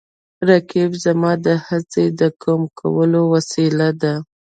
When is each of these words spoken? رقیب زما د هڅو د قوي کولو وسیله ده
رقیب 0.49 0.91
زما 1.03 1.31
د 1.45 1.47
هڅو 1.65 2.03
د 2.19 2.21
قوي 2.41 2.67
کولو 2.79 3.21
وسیله 3.33 3.87
ده 4.01 4.13